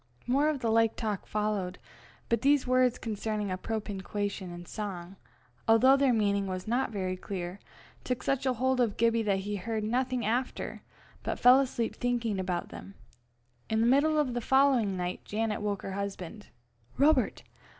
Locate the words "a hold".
8.47-8.79